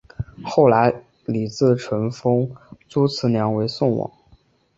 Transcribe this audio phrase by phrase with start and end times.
[0.43, 0.91] 后来
[1.25, 2.49] 李自成封
[2.89, 4.09] 朱慈烺为宋王。